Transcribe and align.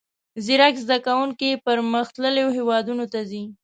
زیرک 0.45 0.75
زده 0.83 0.97
کوونکي 1.05 1.49
پرمختللیو 1.65 2.55
هیوادونو 2.57 3.05
ته 3.13 3.19
ځي. 3.29 3.43